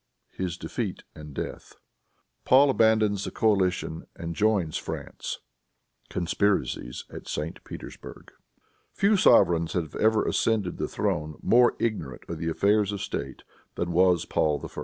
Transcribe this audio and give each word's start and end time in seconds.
His 0.31 0.57
Defeat 0.57 1.03
and 1.13 1.31
Death. 1.31 1.75
Paul 2.43 2.71
Abandons 2.71 3.23
the 3.23 3.29
Coalition 3.29 4.07
and 4.15 4.35
Joins 4.35 4.75
France. 4.75 5.37
Conspiracies 6.09 7.05
at 7.11 7.27
St. 7.27 7.63
Petersburg. 7.63 8.31
Few 8.93 9.15
sovereigns 9.15 9.73
have 9.73 9.95
ever 9.95 10.25
ascended 10.25 10.77
the 10.79 10.87
throne 10.87 11.37
more 11.43 11.75
ignorant 11.77 12.23
of 12.27 12.41
affairs 12.41 12.91
of 12.91 12.99
state 12.99 13.43
than 13.75 13.91
was 13.91 14.25
Paul 14.25 14.59
I. 14.75 14.79